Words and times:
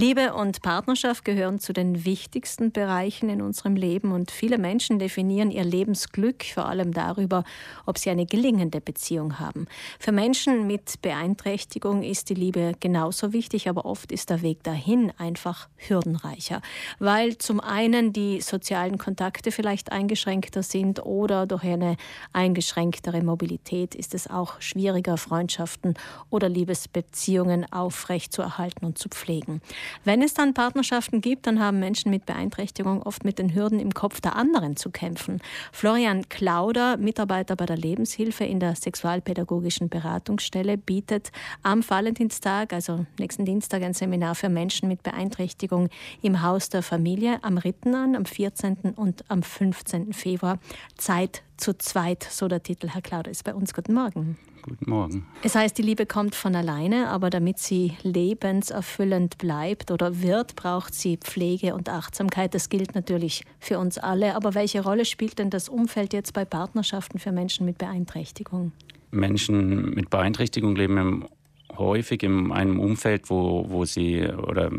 Liebe 0.00 0.32
und 0.32 0.62
Partnerschaft 0.62 1.26
gehören 1.26 1.58
zu 1.58 1.74
den 1.74 2.06
wichtigsten 2.06 2.72
Bereichen 2.72 3.28
in 3.28 3.42
unserem 3.42 3.76
Leben 3.76 4.12
und 4.12 4.30
viele 4.30 4.56
Menschen 4.56 4.98
definieren 4.98 5.50
ihr 5.50 5.62
Lebensglück 5.62 6.42
vor 6.42 6.64
allem 6.64 6.94
darüber, 6.94 7.44
ob 7.84 7.98
sie 7.98 8.08
eine 8.08 8.24
gelingende 8.24 8.80
Beziehung 8.80 9.38
haben. 9.38 9.66
Für 9.98 10.10
Menschen 10.10 10.66
mit 10.66 11.02
Beeinträchtigung 11.02 12.02
ist 12.02 12.30
die 12.30 12.34
Liebe 12.34 12.72
genauso 12.80 13.34
wichtig, 13.34 13.68
aber 13.68 13.84
oft 13.84 14.10
ist 14.10 14.30
der 14.30 14.40
Weg 14.40 14.62
dahin 14.62 15.12
einfach 15.18 15.68
hürdenreicher, 15.76 16.62
weil 16.98 17.36
zum 17.36 17.60
einen 17.60 18.14
die 18.14 18.40
sozialen 18.40 18.96
Kontakte 18.96 19.52
vielleicht 19.52 19.92
eingeschränkter 19.92 20.62
sind 20.62 21.04
oder 21.04 21.44
durch 21.44 21.64
eine 21.64 21.98
eingeschränktere 22.32 23.22
Mobilität 23.22 23.94
ist 23.94 24.14
es 24.14 24.30
auch 24.30 24.62
schwieriger, 24.62 25.18
Freundschaften 25.18 25.92
oder 26.30 26.48
Liebesbeziehungen 26.48 27.70
aufrechtzuerhalten 27.70 28.86
und 28.86 28.96
zu 28.96 29.10
pflegen. 29.10 29.60
Wenn 30.04 30.22
es 30.22 30.34
dann 30.34 30.54
Partnerschaften 30.54 31.20
gibt, 31.20 31.46
dann 31.46 31.60
haben 31.60 31.78
Menschen 31.78 32.10
mit 32.10 32.26
Beeinträchtigung 32.26 33.02
oft 33.02 33.24
mit 33.24 33.38
den 33.38 33.54
Hürden 33.54 33.80
im 33.80 33.92
Kopf 33.92 34.20
der 34.20 34.36
anderen 34.36 34.76
zu 34.76 34.90
kämpfen. 34.90 35.40
Florian 35.72 36.28
Klauder, 36.28 36.96
Mitarbeiter 36.96 37.56
bei 37.56 37.66
der 37.66 37.76
Lebenshilfe 37.76 38.44
in 38.44 38.60
der 38.60 38.74
sexualpädagogischen 38.74 39.88
Beratungsstelle, 39.88 40.76
bietet 40.76 41.30
am 41.62 41.88
Valentinstag, 41.88 42.72
also 42.72 43.06
nächsten 43.18 43.44
Dienstag, 43.44 43.82
ein 43.82 43.94
Seminar 43.94 44.34
für 44.34 44.48
Menschen 44.48 44.88
mit 44.88 45.02
Beeinträchtigung 45.02 45.88
im 46.22 46.42
Haus 46.42 46.68
der 46.68 46.82
Familie 46.82 47.38
am 47.42 47.58
Ritten 47.58 47.94
an, 47.94 48.16
am 48.16 48.24
14. 48.24 48.94
und 48.96 49.24
am 49.28 49.42
15. 49.42 50.12
Februar. 50.12 50.58
Zeit 50.96 51.42
zu 51.60 51.76
zweit, 51.76 52.22
so 52.22 52.48
der 52.48 52.62
Titel. 52.62 52.88
Herr 52.88 53.02
Klauder 53.02 53.30
ist 53.30 53.44
bei 53.44 53.54
uns. 53.54 53.74
Guten 53.74 53.94
Morgen. 53.94 54.38
Guten 54.62 54.90
Morgen. 54.90 55.26
Es 55.42 55.54
heißt, 55.54 55.76
die 55.78 55.82
Liebe 55.82 56.06
kommt 56.06 56.34
von 56.34 56.54
alleine, 56.54 57.08
aber 57.08 57.30
damit 57.30 57.58
sie 57.58 57.96
lebenserfüllend 58.02 59.38
bleibt 59.38 59.90
oder 59.90 60.20
wird, 60.20 60.56
braucht 60.56 60.94
sie 60.94 61.16
Pflege 61.16 61.74
und 61.74 61.88
Achtsamkeit. 61.88 62.54
Das 62.54 62.68
gilt 62.68 62.94
natürlich 62.94 63.44
für 63.58 63.78
uns 63.78 63.98
alle. 63.98 64.34
Aber 64.34 64.54
welche 64.54 64.82
Rolle 64.82 65.04
spielt 65.04 65.38
denn 65.38 65.50
das 65.50 65.68
Umfeld 65.68 66.12
jetzt 66.12 66.32
bei 66.34 66.44
Partnerschaften 66.44 67.18
für 67.18 67.32
Menschen 67.32 67.64
mit 67.64 67.78
Beeinträchtigung? 67.78 68.72
Menschen 69.10 69.90
mit 69.90 70.10
Beeinträchtigung 70.10 70.76
leben 70.76 70.96
im 70.98 71.28
häufig 71.76 72.22
in 72.22 72.52
einem 72.52 72.80
Umfeld, 72.80 73.30
wo, 73.30 73.66
wo 73.68 73.84
sie 73.84 74.26
oder 74.26 74.70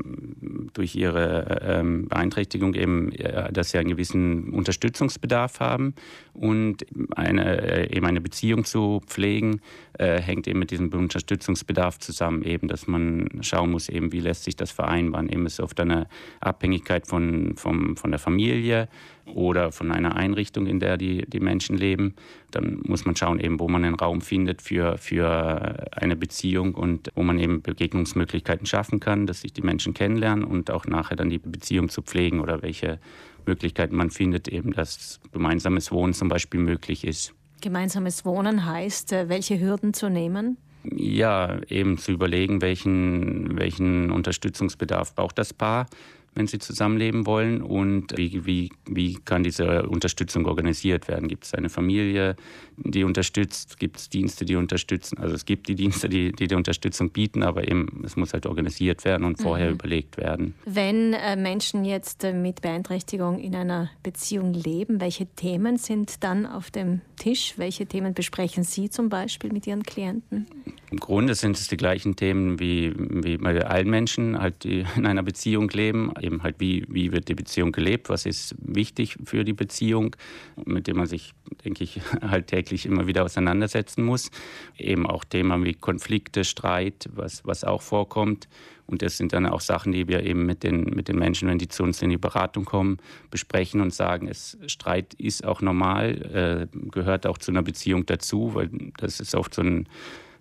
durch 0.73 0.95
ihre 0.95 1.59
ähm, 1.61 2.07
Beeinträchtigung 2.07 2.73
eben, 2.73 3.11
äh, 3.13 3.51
dass 3.51 3.71
sie 3.71 3.77
einen 3.77 3.89
gewissen 3.89 4.53
Unterstützungsbedarf 4.53 5.59
haben 5.59 5.95
und 6.33 6.85
eine, 7.15 7.61
äh, 7.61 7.95
eben 7.95 8.05
eine 8.05 8.21
Beziehung 8.21 8.65
zu 8.65 9.01
pflegen, 9.05 9.61
äh, 9.97 10.21
hängt 10.21 10.47
eben 10.47 10.59
mit 10.59 10.71
diesem 10.71 10.93
Unterstützungsbedarf 10.93 11.99
zusammen, 11.99 12.43
eben, 12.43 12.67
dass 12.67 12.87
man 12.87 13.27
schauen 13.41 13.71
muss, 13.71 13.89
eben, 13.89 14.11
wie 14.11 14.19
lässt 14.19 14.43
sich 14.43 14.55
das 14.55 14.71
vereinbaren. 14.71 15.29
Eben 15.29 15.45
ist 15.45 15.59
oft 15.59 15.79
eine 15.79 16.07
Abhängigkeit 16.39 17.07
von, 17.07 17.55
von, 17.55 17.95
von 17.95 18.11
der 18.11 18.19
Familie 18.19 18.87
oder 19.25 19.71
von 19.71 19.91
einer 19.91 20.15
Einrichtung, 20.15 20.67
in 20.67 20.79
der 20.79 20.97
die, 20.97 21.25
die 21.27 21.39
Menschen 21.39 21.77
leben. 21.77 22.15
Dann 22.51 22.81
muss 22.83 23.05
man 23.05 23.15
schauen, 23.15 23.39
eben, 23.39 23.59
wo 23.59 23.67
man 23.67 23.83
einen 23.83 23.95
Raum 23.95 24.21
findet 24.21 24.61
für, 24.61 24.97
für 24.97 25.87
eine 25.91 26.15
Beziehung 26.15 26.75
und 26.75 27.09
wo 27.15 27.23
man 27.23 27.39
eben 27.39 27.61
Begegnungsmöglichkeiten 27.61 28.65
schaffen 28.65 28.99
kann, 28.99 29.27
dass 29.27 29.41
sich 29.41 29.53
die 29.53 29.61
Menschen 29.61 29.93
kennenlernen 29.93 30.43
und 30.43 30.71
auch 30.71 30.85
nachher 30.85 31.15
dann 31.15 31.29
die 31.29 31.39
Beziehung 31.39 31.89
zu 31.89 32.01
pflegen 32.01 32.39
oder 32.39 32.61
welche 32.61 32.99
Möglichkeiten 33.45 33.95
man 33.95 34.09
findet, 34.11 34.47
eben, 34.47 34.73
dass 34.73 35.19
gemeinsames 35.31 35.91
Wohnen 35.91 36.13
zum 36.13 36.29
Beispiel 36.29 36.59
möglich 36.59 37.03
ist. 37.03 37.33
Gemeinsames 37.61 38.25
Wohnen 38.25 38.65
heißt, 38.65 39.13
äh, 39.13 39.29
welche 39.29 39.59
Hürden 39.59 39.93
zu 39.93 40.09
nehmen? 40.09 40.57
Ja, 40.83 41.61
eben 41.69 41.99
zu 41.99 42.11
überlegen, 42.11 42.61
welchen, 42.61 43.57
welchen 43.57 44.09
Unterstützungsbedarf 44.11 45.13
braucht 45.13 45.37
das 45.37 45.53
Paar 45.53 45.85
wenn 46.33 46.47
sie 46.47 46.59
zusammenleben 46.59 47.25
wollen 47.25 47.61
und 47.61 48.17
wie, 48.17 48.45
wie, 48.45 48.69
wie 48.85 49.15
kann 49.15 49.43
diese 49.43 49.87
Unterstützung 49.87 50.45
organisiert 50.45 51.07
werden? 51.07 51.27
Gibt 51.27 51.45
es 51.45 51.53
eine 51.53 51.69
Familie, 51.69 52.35
die 52.77 53.03
unterstützt? 53.03 53.77
Gibt 53.79 53.97
es 53.97 54.09
Dienste, 54.09 54.45
die 54.45 54.55
unterstützen? 54.55 55.17
Also 55.17 55.35
es 55.35 55.45
gibt 55.45 55.67
die 55.67 55.75
Dienste, 55.75 56.07
die, 56.07 56.31
die 56.31 56.47
die 56.47 56.55
Unterstützung 56.55 57.09
bieten, 57.09 57.43
aber 57.43 57.67
eben 57.67 58.01
es 58.05 58.15
muss 58.15 58.33
halt 58.33 58.45
organisiert 58.45 59.03
werden 59.03 59.25
und 59.25 59.41
vorher 59.41 59.67
mhm. 59.67 59.73
überlegt 59.73 60.17
werden. 60.17 60.55
Wenn 60.65 61.13
äh, 61.13 61.35
Menschen 61.35 61.83
jetzt 61.83 62.23
äh, 62.23 62.33
mit 62.33 62.61
Beeinträchtigung 62.61 63.39
in 63.39 63.55
einer 63.55 63.89
Beziehung 64.01 64.53
leben, 64.53 65.01
welche 65.01 65.25
Themen 65.25 65.77
sind 65.77 66.23
dann 66.23 66.45
auf 66.45 66.71
dem 66.71 67.01
Tisch? 67.17 67.55
Welche 67.57 67.85
Themen 67.85 68.13
besprechen 68.13 68.63
Sie 68.63 68.89
zum 68.89 69.09
Beispiel 69.09 69.51
mit 69.51 69.67
Ihren 69.67 69.83
Klienten? 69.83 70.47
Im 70.91 70.99
Grunde 70.99 71.35
sind 71.35 71.57
es 71.57 71.69
die 71.69 71.77
gleichen 71.77 72.17
Themen 72.17 72.59
wie, 72.59 72.93
wie 72.97 73.37
bei 73.37 73.65
allen 73.65 73.89
Menschen, 73.89 74.37
halt, 74.37 74.65
die 74.65 74.85
in 74.97 75.05
einer 75.05 75.23
Beziehung 75.23 75.69
leben. 75.69 76.11
Eben 76.19 76.43
halt, 76.43 76.55
wie, 76.59 76.85
wie 76.89 77.13
wird 77.13 77.29
die 77.29 77.33
Beziehung 77.33 77.71
gelebt? 77.71 78.09
Was 78.09 78.25
ist 78.25 78.55
wichtig 78.59 79.17
für 79.23 79.45
die 79.45 79.53
Beziehung, 79.53 80.17
mit 80.65 80.87
dem 80.87 80.97
man 80.97 81.07
sich, 81.07 81.33
denke 81.63 81.85
ich, 81.85 82.01
halt 82.21 82.47
täglich 82.47 82.85
immer 82.85 83.07
wieder 83.07 83.23
auseinandersetzen 83.23 84.03
muss. 84.03 84.31
Eben 84.77 85.07
auch 85.07 85.23
Themen 85.23 85.63
wie 85.63 85.75
Konflikte, 85.75 86.43
Streit, 86.43 87.07
was, 87.13 87.45
was 87.45 87.63
auch 87.63 87.81
vorkommt. 87.81 88.49
Und 88.85 89.01
das 89.01 89.15
sind 89.15 89.31
dann 89.31 89.45
auch 89.45 89.61
Sachen, 89.61 89.93
die 89.93 90.09
wir 90.09 90.23
eben 90.23 90.45
mit 90.45 90.63
den, 90.63 90.83
mit 90.83 91.07
den 91.07 91.17
Menschen, 91.17 91.47
wenn 91.47 91.57
die 91.57 91.69
zu 91.69 91.83
uns 91.83 92.01
in 92.01 92.09
die 92.09 92.17
Beratung 92.17 92.65
kommen, 92.65 92.97
besprechen 93.29 93.79
und 93.79 93.93
sagen, 93.93 94.27
es, 94.27 94.57
Streit 94.67 95.13
ist 95.13 95.45
auch 95.45 95.61
normal, 95.61 96.67
äh, 96.73 96.77
gehört 96.89 97.25
auch 97.25 97.37
zu 97.37 97.51
einer 97.51 97.63
Beziehung 97.63 98.05
dazu, 98.05 98.55
weil 98.55 98.69
das 98.97 99.21
ist 99.21 99.35
oft 99.35 99.53
so 99.53 99.61
ein 99.61 99.87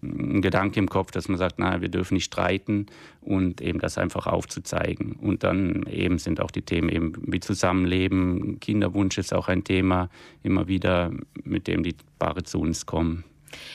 ein 0.02 0.40
Gedanke 0.40 0.80
im 0.80 0.88
Kopf, 0.88 1.10
dass 1.10 1.28
man 1.28 1.38
sagt, 1.38 1.58
naja, 1.58 1.80
wir 1.80 1.88
dürfen 1.88 2.14
nicht 2.14 2.24
streiten 2.24 2.86
und 3.20 3.60
eben 3.60 3.78
das 3.78 3.98
einfach 3.98 4.26
aufzuzeigen. 4.26 5.12
Und 5.12 5.44
dann 5.44 5.84
eben 5.84 6.18
sind 6.18 6.40
auch 6.40 6.50
die 6.50 6.62
Themen 6.62 6.88
eben 6.88 7.12
wie 7.26 7.40
Zusammenleben, 7.40 8.60
Kinderwunsch 8.60 9.18
ist 9.18 9.34
auch 9.34 9.48
ein 9.48 9.64
Thema, 9.64 10.08
immer 10.42 10.68
wieder, 10.68 11.12
mit 11.44 11.66
dem 11.66 11.82
die 11.82 11.96
Paare 12.18 12.42
zu 12.44 12.60
uns 12.60 12.86
kommen. 12.86 13.24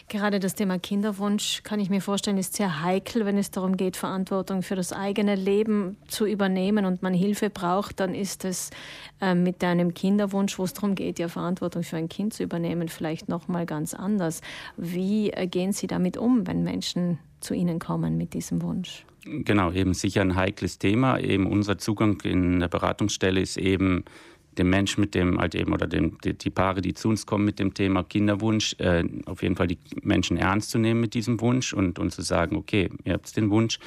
Gerade 0.08 0.40
das 0.40 0.56
Thema 0.56 0.80
Kinderwunsch, 0.80 1.64
kann 1.64 1.80
ich 1.80 1.90
mir 1.90 2.02
vorstellen, 2.02 2.38
ist 2.38 2.56
sehr 2.56 2.84
heikel, 2.84 3.26
wenn 3.26 3.38
es 3.38 3.52
darum 3.52 3.78
geht, 3.78 3.98
Verantwortung 3.98 4.62
für 4.62 4.76
das 4.76 4.94
eigene 4.94 5.36
Leben 5.36 5.98
zu 6.08 6.26
übernehmen 6.26 6.86
und 6.86 7.04
man 7.04 7.14
Hilfe 7.14 7.50
braucht, 7.50 8.00
dann 8.00 8.16
ist 8.16 8.46
es 8.46 8.70
äh, 9.22 9.36
mit 9.36 9.64
einem 9.64 9.94
Kinderwunsch, 9.94 10.58
wo 10.60 10.64
es 10.64 10.74
darum 10.74 10.96
geht, 10.96 11.20
ja 11.20 11.28
Verantwortung 11.28 11.84
für 11.84 11.98
ein 11.98 12.10
Kind 12.10 12.34
zu 12.34 12.44
übernehmen, 12.44 12.90
vielleicht 12.90 13.30
noch 13.30 13.48
mal 13.48 13.66
ganz 13.66 13.94
anders. 13.94 14.42
Wie 14.78 15.32
äh, 15.32 15.48
gehen 15.48 15.74
Sie 15.74 15.88
damit 15.88 16.18
um, 16.18 16.48
wenn 16.48 16.64
Menschen 16.64 17.20
zu 17.40 17.54
Ihnen 17.54 17.80
kommen 17.80 18.18
mit 18.18 18.34
diesem 18.34 18.62
Wunsch? 18.62 19.06
Genau, 19.26 19.72
eben 19.72 19.94
sicher 19.96 20.22
ein 20.22 20.36
heikles 20.36 20.78
Thema. 20.78 21.18
Eben 21.18 21.48
unser 21.48 21.80
Zugang 21.80 22.22
in 22.22 22.60
der 22.60 22.68
Beratungsstelle 22.68 23.42
ist 23.42 23.58
eben 23.58 24.06
dem 24.58 24.70
Mensch 24.70 24.98
mit 24.98 25.16
dem 25.16 25.40
halt 25.40 25.56
eben 25.56 25.74
oder 25.74 25.88
dem, 25.88 26.18
die, 26.24 26.34
die, 26.34 26.50
Paare, 26.50 26.82
die 26.82 26.94
zu 26.94 27.10
uns 27.10 27.26
kommen 27.26 27.46
mit 27.46 27.60
dem 27.60 27.74
Thema 27.74 28.04
Kinderwunsch, 28.04 28.76
äh, 28.80 29.04
auf 29.26 29.42
jeden 29.42 29.56
Fall 29.56 29.68
die 29.68 29.78
Menschen 30.02 30.38
ernst 30.38 30.72
zu 30.72 30.78
nehmen 30.78 31.02
mit 31.02 31.14
diesem 31.14 31.40
Wunsch 31.42 31.74
und, 31.74 32.00
und 32.00 32.12
zu 32.12 32.22
sagen, 32.22 32.56
okay, 32.56 32.90
ihr 33.04 33.14
habt 33.14 33.36
den 33.36 33.50
Wunsch, 33.50 33.80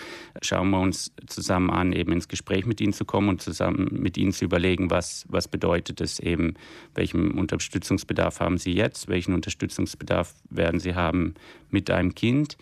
schauen 0.43 0.71
wir 0.71 0.81
uns 0.81 1.13
zusammen 1.27 1.71
an, 1.71 1.93
eben 1.93 2.13
ins 2.13 2.29
Gespräch 2.29 2.67
mit 2.67 2.81
ihnen 2.81 2.93
zu 2.93 3.05
kommen 3.05 3.29
und 3.29 3.43
zusammen 3.43 3.89
mit 3.93 4.17
ihnen 4.17 4.33
zu 4.33 4.45
überlegen, 4.45 4.91
was, 4.91 5.27
was 5.29 5.49
bedeutet 5.49 6.01
es 6.01 6.21
eben, 6.21 6.55
welchen 6.95 7.33
Unterstützungsbedarf 7.33 8.41
haben 8.41 8.59
sie 8.59 8.73
jetzt, 8.73 9.09
welchen 9.09 9.35
Unterstützungsbedarf 9.35 10.35
werden 10.51 10.81
sie 10.81 10.95
haben 10.95 11.35
mit 11.71 11.91
einem 11.91 12.15
Kind 12.15 12.57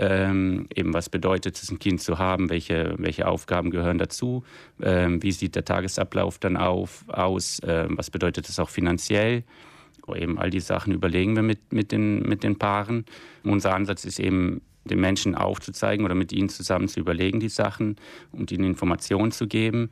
ähm, 0.00 0.66
eben 0.74 0.94
was 0.94 1.10
bedeutet 1.10 1.62
es, 1.62 1.70
ein 1.70 1.78
Kind 1.78 2.00
zu 2.00 2.18
haben, 2.18 2.48
welche, 2.48 2.94
welche 2.96 3.28
Aufgaben 3.28 3.70
gehören 3.70 3.98
dazu, 3.98 4.44
ähm, 4.82 5.22
wie 5.22 5.30
sieht 5.30 5.54
der 5.54 5.66
Tagesablauf 5.66 6.38
dann 6.38 6.56
auf, 6.56 7.04
aus, 7.08 7.60
ähm, 7.66 7.98
was 7.98 8.10
bedeutet 8.10 8.48
es 8.48 8.58
auch 8.58 8.70
finanziell. 8.70 9.44
Eben 10.16 10.38
all 10.38 10.50
die 10.50 10.60
Sachen 10.60 10.92
überlegen 10.92 11.36
wir 11.36 11.42
mit, 11.42 11.72
mit, 11.72 11.92
den, 11.92 12.22
mit 12.22 12.42
den 12.42 12.58
Paaren. 12.58 13.04
Unser 13.44 13.74
Ansatz 13.74 14.04
ist 14.04 14.18
eben, 14.18 14.62
den 14.84 14.98
Menschen 14.98 15.34
aufzuzeigen 15.34 16.06
oder 16.06 16.14
mit 16.14 16.32
ihnen 16.32 16.48
zusammen 16.48 16.88
zu 16.88 16.98
überlegen, 16.98 17.38
die 17.38 17.50
Sachen 17.50 17.96
und 18.32 18.50
ihnen 18.50 18.64
Informationen 18.64 19.30
zu 19.30 19.46
geben 19.46 19.90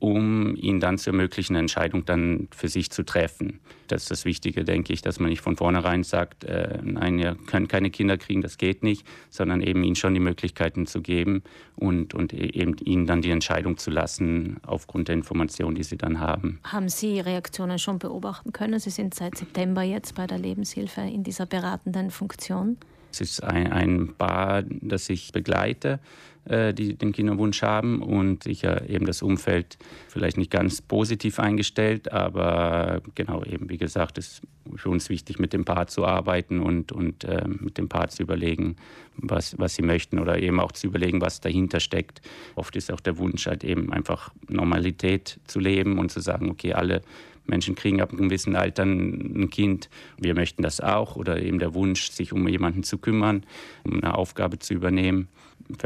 um 0.00 0.56
ihnen 0.56 0.80
dann 0.80 0.98
zu 0.98 1.10
ermöglichen, 1.10 1.54
eine 1.54 1.60
Entscheidung 1.60 2.04
dann 2.04 2.48
für 2.50 2.68
sich 2.68 2.90
zu 2.90 3.04
treffen. 3.04 3.60
Das 3.86 4.02
ist 4.02 4.10
das 4.10 4.24
Wichtige, 4.24 4.64
denke 4.64 4.92
ich, 4.92 5.02
dass 5.02 5.20
man 5.20 5.30
nicht 5.30 5.42
von 5.42 5.56
vornherein 5.56 6.02
sagt, 6.02 6.44
äh, 6.44 6.78
nein, 6.82 7.18
ihr 7.18 7.36
könnt 7.46 7.68
keine 7.68 7.90
Kinder 7.90 8.16
kriegen, 8.16 8.40
das 8.40 8.56
geht 8.56 8.82
nicht, 8.82 9.06
sondern 9.28 9.60
eben 9.60 9.84
ihnen 9.84 9.96
schon 9.96 10.14
die 10.14 10.20
Möglichkeiten 10.20 10.86
zu 10.86 11.02
geben 11.02 11.42
und, 11.76 12.14
und 12.14 12.32
e-, 12.32 12.50
eben 12.52 12.76
ihnen 12.82 13.06
dann 13.06 13.20
die 13.20 13.30
Entscheidung 13.30 13.76
zu 13.76 13.90
lassen 13.90 14.58
aufgrund 14.66 15.08
der 15.08 15.14
Informationen, 15.16 15.74
die 15.74 15.82
sie 15.82 15.98
dann 15.98 16.18
haben. 16.18 16.60
Haben 16.64 16.88
Sie 16.88 17.20
Reaktionen 17.20 17.78
schon 17.78 17.98
beobachten 17.98 18.52
können? 18.52 18.80
Sie 18.80 18.90
sind 18.90 19.14
seit 19.14 19.36
September 19.36 19.82
jetzt 19.82 20.14
bei 20.14 20.26
der 20.26 20.38
Lebenshilfe 20.38 21.02
in 21.02 21.24
dieser 21.24 21.46
beratenden 21.46 22.10
Funktion. 22.10 22.78
Es 23.10 23.20
ist 23.20 23.42
ein, 23.42 23.72
ein 23.72 24.14
Paar, 24.16 24.62
das 24.62 25.08
ich 25.08 25.32
begleite 25.32 26.00
äh, 26.46 26.72
die 26.72 26.94
den 26.94 27.12
Kinderwunsch 27.12 27.62
haben 27.62 28.02
und 28.02 28.44
sicher 28.44 28.88
eben 28.88 29.04
das 29.04 29.22
Umfeld 29.22 29.76
vielleicht 30.08 30.38
nicht 30.38 30.50
ganz 30.50 30.80
positiv 30.80 31.38
eingestellt, 31.38 32.10
aber 32.12 33.02
genau 33.14 33.44
eben, 33.44 33.68
wie 33.68 33.76
gesagt, 33.76 34.16
ist 34.18 34.42
für 34.76 34.88
uns 34.88 35.10
wichtig, 35.10 35.38
mit 35.38 35.52
dem 35.52 35.64
Paar 35.64 35.86
zu 35.86 36.06
arbeiten 36.06 36.60
und, 36.60 36.92
und 36.92 37.24
äh, 37.24 37.46
mit 37.46 37.76
dem 37.76 37.88
Paar 37.88 38.08
zu 38.08 38.22
überlegen, 38.22 38.76
was, 39.16 39.58
was 39.58 39.74
sie 39.74 39.82
möchten 39.82 40.18
oder 40.18 40.38
eben 40.38 40.60
auch 40.60 40.72
zu 40.72 40.86
überlegen, 40.86 41.20
was 41.20 41.40
dahinter 41.40 41.78
steckt. 41.78 42.22
Oft 42.54 42.74
ist 42.74 42.90
auch 42.90 43.00
der 43.00 43.18
Wunsch 43.18 43.46
halt 43.46 43.62
eben 43.62 43.92
einfach 43.92 44.32
Normalität 44.48 45.40
zu 45.46 45.60
leben 45.60 45.98
und 45.98 46.10
zu 46.10 46.20
sagen, 46.20 46.50
okay, 46.50 46.72
alle 46.72 47.02
Menschen 47.50 47.74
kriegen 47.74 48.00
ab 48.00 48.10
einem 48.10 48.28
gewissen 48.28 48.56
Alter 48.56 48.84
ein 48.84 49.50
Kind. 49.50 49.90
Wir 50.16 50.34
möchten 50.34 50.62
das 50.62 50.80
auch. 50.80 51.16
Oder 51.16 51.42
eben 51.42 51.58
der 51.58 51.74
Wunsch, 51.74 52.10
sich 52.10 52.32
um 52.32 52.48
jemanden 52.48 52.82
zu 52.82 52.96
kümmern, 52.96 53.44
um 53.84 54.02
eine 54.02 54.14
Aufgabe 54.14 54.58
zu 54.58 54.72
übernehmen. 54.72 55.28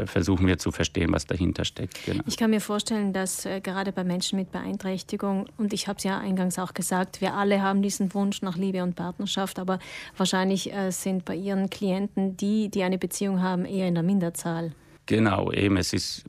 Versuchen 0.05 0.47
wir 0.47 0.57
zu 0.57 0.71
verstehen, 0.71 1.11
was 1.11 1.27
dahinter 1.27 1.63
steckt. 1.63 2.05
Genau. 2.05 2.23
Ich 2.25 2.37
kann 2.37 2.49
mir 2.49 2.61
vorstellen, 2.61 3.13
dass 3.13 3.45
äh, 3.45 3.61
gerade 3.61 3.91
bei 3.91 4.03
Menschen 4.03 4.39
mit 4.39 4.51
Beeinträchtigung, 4.51 5.47
und 5.57 5.73
ich 5.73 5.87
habe 5.87 5.97
es 5.97 6.03
ja 6.03 6.17
eingangs 6.17 6.57
auch 6.57 6.73
gesagt, 6.73 7.21
wir 7.21 7.35
alle 7.35 7.61
haben 7.61 7.83
diesen 7.83 8.11
Wunsch 8.15 8.41
nach 8.41 8.57
Liebe 8.57 8.81
und 8.81 8.95
Partnerschaft, 8.95 9.59
aber 9.59 9.77
wahrscheinlich 10.17 10.73
äh, 10.73 10.91
sind 10.91 11.25
bei 11.25 11.35
Ihren 11.35 11.69
Klienten 11.69 12.35
die, 12.35 12.69
die 12.69 12.81
eine 12.81 12.97
Beziehung 12.97 13.43
haben, 13.43 13.65
eher 13.65 13.87
in 13.87 13.93
der 13.93 14.03
Minderzahl. 14.03 14.71
Genau, 15.05 15.51
eben, 15.51 15.77
es 15.77 15.93
ist, 15.93 16.23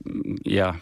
ja, 0.44 0.74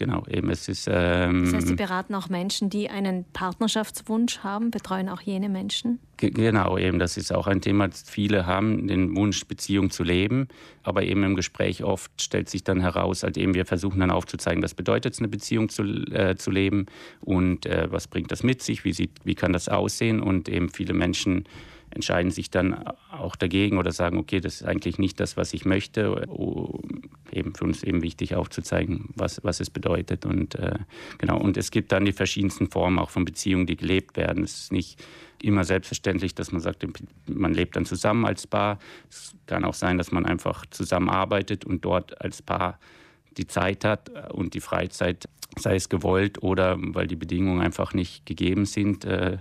genau. 0.00 0.24
Eben, 0.26 0.50
es 0.50 0.68
ist, 0.68 0.88
ähm, 0.90 1.44
das 1.44 1.54
heißt, 1.54 1.68
Sie 1.68 1.76
beraten 1.76 2.14
auch 2.16 2.28
Menschen, 2.28 2.70
die 2.70 2.90
einen 2.90 3.24
Partnerschaftswunsch 3.32 4.38
haben, 4.38 4.72
betreuen 4.72 5.08
auch 5.08 5.20
jene 5.20 5.48
Menschen? 5.48 6.00
Genau, 6.16 6.76
eben. 6.76 6.98
Das 6.98 7.16
ist 7.16 7.32
auch 7.32 7.46
ein 7.46 7.60
Thema. 7.60 7.88
Viele 7.92 8.46
haben 8.46 8.88
den 8.88 9.14
Wunsch, 9.14 9.46
Beziehung 9.46 9.90
zu 9.90 10.02
leben, 10.02 10.48
aber 10.82 11.04
eben 11.04 11.22
im 11.22 11.36
Gespräch 11.36 11.84
oft 11.84 12.10
stellt 12.20 12.50
sich 12.50 12.64
dann 12.64 12.80
heraus, 12.80 13.22
halt 13.22 13.36
eben 13.36 13.54
wir 13.54 13.66
versuchen 13.66 14.00
dann 14.00 14.10
aufzuzeigen, 14.10 14.62
was 14.62 14.74
bedeutet 14.74 15.14
es, 15.14 15.20
eine 15.20 15.28
Beziehung 15.28 15.68
zu, 15.68 15.82
äh, 15.82 16.34
zu 16.36 16.50
leben 16.50 16.86
und 17.20 17.66
äh, 17.66 17.86
was 17.90 18.08
bringt 18.08 18.32
das 18.32 18.42
mit 18.42 18.62
sich, 18.62 18.84
wie, 18.84 18.92
sieht, 18.92 19.12
wie 19.24 19.34
kann 19.34 19.52
das 19.52 19.68
aussehen 19.68 20.20
und 20.20 20.48
eben 20.48 20.70
viele 20.70 20.94
Menschen 20.94 21.44
entscheiden 21.90 22.30
sich 22.30 22.50
dann 22.50 22.84
auch 23.10 23.36
dagegen 23.36 23.78
oder 23.78 23.92
sagen, 23.92 24.16
okay, 24.18 24.40
das 24.40 24.56
ist 24.56 24.64
eigentlich 24.64 24.98
nicht 24.98 25.18
das, 25.20 25.36
was 25.36 25.52
ich 25.52 25.64
möchte. 25.64 26.24
Eben 27.32 27.54
für 27.54 27.64
uns 27.64 27.82
eben 27.82 28.02
wichtig 28.02 28.34
aufzuzeigen, 28.34 29.10
was, 29.14 29.42
was 29.44 29.60
es 29.60 29.70
bedeutet. 29.70 30.26
Und 30.26 30.54
äh, 30.56 30.78
genau, 31.18 31.38
und 31.38 31.56
es 31.56 31.70
gibt 31.70 31.92
dann 31.92 32.04
die 32.04 32.12
verschiedensten 32.12 32.70
Formen 32.70 32.98
auch 32.98 33.10
von 33.10 33.24
Beziehungen, 33.24 33.66
die 33.66 33.76
gelebt 33.76 34.16
werden. 34.16 34.44
Es 34.44 34.62
ist 34.62 34.72
nicht 34.72 35.02
immer 35.42 35.64
selbstverständlich, 35.64 36.34
dass 36.34 36.52
man 36.52 36.60
sagt, 36.60 36.86
man 37.28 37.54
lebt 37.54 37.76
dann 37.76 37.84
zusammen 37.84 38.26
als 38.26 38.46
Paar. 38.46 38.78
Es 39.08 39.34
kann 39.46 39.64
auch 39.64 39.74
sein, 39.74 39.98
dass 39.98 40.12
man 40.12 40.26
einfach 40.26 40.66
zusammenarbeitet 40.66 41.64
und 41.64 41.84
dort 41.84 42.20
als 42.20 42.42
Paar 42.42 42.78
die 43.36 43.46
Zeit 43.46 43.84
hat 43.84 44.10
und 44.32 44.54
die 44.54 44.60
Freizeit, 44.60 45.28
sei 45.56 45.76
es 45.76 45.88
gewollt 45.88 46.42
oder 46.42 46.76
weil 46.78 47.06
die 47.06 47.16
Bedingungen 47.16 47.60
einfach 47.60 47.94
nicht 47.94 48.26
gegeben 48.26 48.66
sind. 48.66 49.04
Äh, 49.04 49.38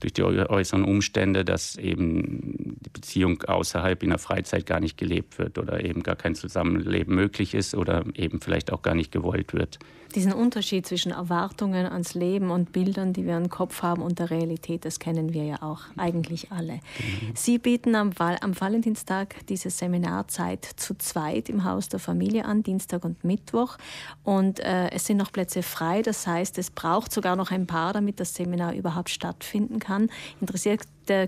durch 0.00 0.14
die 0.14 0.22
äußeren 0.22 0.84
Umstände, 0.84 1.44
dass 1.44 1.76
eben 1.76 2.76
die 2.80 2.90
Beziehung 2.90 3.42
außerhalb 3.42 4.02
in 4.02 4.10
der 4.10 4.18
Freizeit 4.18 4.66
gar 4.66 4.80
nicht 4.80 4.96
gelebt 4.96 5.38
wird 5.38 5.58
oder 5.58 5.84
eben 5.84 6.02
gar 6.02 6.16
kein 6.16 6.34
Zusammenleben 6.34 7.14
möglich 7.14 7.54
ist 7.54 7.74
oder 7.74 8.04
eben 8.14 8.40
vielleicht 8.40 8.72
auch 8.72 8.82
gar 8.82 8.94
nicht 8.94 9.12
gewollt 9.12 9.52
wird. 9.52 9.78
Diesen 10.14 10.32
Unterschied 10.32 10.86
zwischen 10.86 11.12
Erwartungen 11.12 11.86
ans 11.86 12.14
Leben 12.14 12.50
und 12.50 12.72
Bildern, 12.72 13.12
die 13.12 13.26
wir 13.26 13.36
im 13.36 13.48
Kopf 13.48 13.82
haben 13.82 14.02
und 14.02 14.18
der 14.18 14.30
Realität, 14.30 14.84
das 14.84 14.98
kennen 14.98 15.32
wir 15.32 15.44
ja 15.44 15.62
auch 15.62 15.82
eigentlich 15.96 16.50
alle. 16.50 16.74
Mhm. 16.74 16.80
Sie 17.34 17.58
bieten 17.58 17.94
am, 17.94 18.10
am 18.18 18.60
Valentinstag 18.60 19.46
diese 19.46 19.70
Seminarzeit 19.70 20.64
zu 20.64 20.98
zweit 20.98 21.48
im 21.48 21.62
Haus 21.62 21.88
der 21.88 22.00
Familie 22.00 22.44
an, 22.44 22.64
Dienstag 22.64 23.04
und 23.04 23.22
Mittwoch. 23.22 23.76
Und 24.24 24.58
äh, 24.58 24.90
es 24.90 25.06
sind 25.06 25.18
noch 25.18 25.30
Plätze 25.30 25.62
frei, 25.62 26.02
das 26.02 26.26
heißt, 26.26 26.58
es 26.58 26.72
braucht 26.72 27.12
sogar 27.12 27.36
noch 27.36 27.52
ein 27.52 27.68
Paar, 27.68 27.92
damit 27.92 28.18
das 28.18 28.34
Seminar 28.34 28.74
überhaupt 28.74 29.10
stattfinden 29.10 29.78
kann 29.78 29.89
kann. 29.90 30.08
Interessiert 30.40 30.82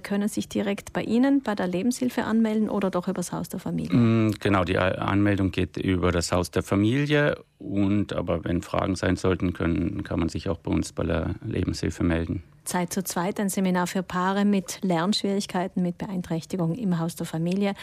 können 0.04 0.28
sich 0.28 0.48
direkt 0.48 0.92
bei 0.92 1.02
Ihnen 1.02 1.42
bei 1.42 1.56
der 1.56 1.66
Lebenshilfe 1.66 2.22
anmelden 2.22 2.68
oder 2.68 2.90
doch 2.90 3.08
über 3.08 3.14
das 3.14 3.32
Haus 3.32 3.48
der 3.48 3.58
Familie? 3.58 3.96
Mm, 3.96 4.30
genau, 4.38 4.62
die 4.62 4.78
Anmeldung 4.78 5.50
geht 5.50 5.76
über 5.76 6.12
das 6.12 6.30
Haus 6.30 6.52
der 6.52 6.62
Familie. 6.62 7.36
Und 7.58 8.12
aber 8.12 8.44
wenn 8.44 8.62
Fragen 8.62 8.94
sein 8.94 9.16
sollten, 9.16 9.52
können, 9.52 10.04
kann 10.04 10.20
man 10.20 10.28
sich 10.28 10.48
auch 10.48 10.58
bei 10.58 10.70
uns 10.70 10.92
bei 10.92 11.04
der 11.04 11.34
Lebenshilfe 11.44 12.04
melden. 12.04 12.44
Zeit 12.64 12.92
zu 12.92 13.02
zweit, 13.02 13.40
ein 13.40 13.48
Seminar 13.48 13.88
für 13.88 14.04
Paare 14.04 14.44
mit 14.44 14.78
Lernschwierigkeiten, 14.82 15.82
mit 15.82 15.98
Beeinträchtigung 15.98 16.76
im 16.76 17.00
Haus 17.00 17.16
der 17.16 17.26
Familie. 17.26 17.74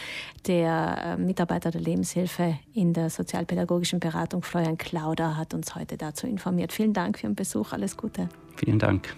Der 0.46 1.16
äh, 1.18 1.22
Mitarbeiter 1.22 1.70
der 1.70 1.82
Lebenshilfe 1.82 2.58
in 2.72 2.94
der 2.94 3.10
sozialpädagogischen 3.10 4.00
Beratung, 4.00 4.42
Florian 4.42 4.78
Klauder, 4.78 5.36
hat 5.36 5.52
uns 5.52 5.74
heute 5.74 5.98
dazu 5.98 6.26
informiert. 6.26 6.72
Vielen 6.72 6.94
Dank 6.94 7.18
für 7.18 7.26
Ihren 7.26 7.34
Besuch. 7.34 7.72
Alles 7.72 7.96
Gute. 7.96 8.30
Vielen 8.56 8.78
Dank. 8.78 9.14